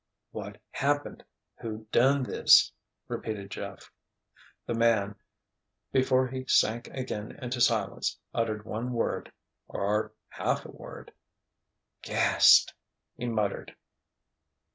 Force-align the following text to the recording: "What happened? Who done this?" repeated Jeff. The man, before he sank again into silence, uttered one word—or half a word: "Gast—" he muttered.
"What 0.31 0.59
happened? 0.71 1.23
Who 1.59 1.85
done 1.91 2.23
this?" 2.23 2.71
repeated 3.07 3.51
Jeff. 3.51 3.91
The 4.65 4.73
man, 4.73 5.13
before 5.91 6.27
he 6.27 6.45
sank 6.47 6.87
again 6.87 7.33
into 7.33 7.61
silence, 7.61 8.17
uttered 8.33 8.65
one 8.65 8.93
word—or 8.93 10.11
half 10.29 10.65
a 10.65 10.71
word: 10.71 11.13
"Gast—" 12.01 12.73
he 13.15 13.27
muttered. 13.27 13.75